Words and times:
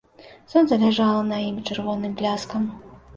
Сонца 0.53 0.79
ляжала 0.83 1.19
на 1.31 1.37
ім 1.49 1.59
чырвоным 1.67 2.17
бляскам. 2.23 2.67